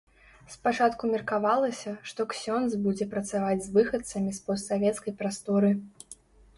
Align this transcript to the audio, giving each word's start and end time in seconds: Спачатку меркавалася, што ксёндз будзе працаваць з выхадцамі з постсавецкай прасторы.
Спачатку 0.53 1.03
меркавалася, 1.11 1.93
што 2.13 2.27
ксёндз 2.33 2.79
будзе 2.87 3.09
працаваць 3.13 3.61
з 3.69 3.73
выхадцамі 3.79 4.31
з 4.41 4.45
постсавецкай 4.49 5.13
прасторы. 5.23 5.71